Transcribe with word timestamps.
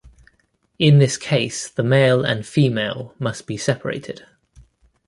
In 0.79 0.97
this 0.97 1.15
case 1.15 1.69
the 1.69 1.83
male 1.83 2.25
and 2.25 2.43
female 2.43 3.13
must 3.19 3.45
be 3.45 3.55
separated. 3.55 4.25